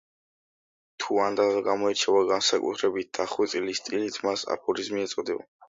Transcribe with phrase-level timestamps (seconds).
[1.03, 5.51] თუ ანდაზა გამოირჩევა განსაკუთრებით დახვეწილი სტილით, მას „აფორიზმი“ ეწოდება.